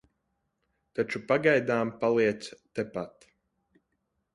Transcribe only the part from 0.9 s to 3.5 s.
Taču pagaidām paliec tepat.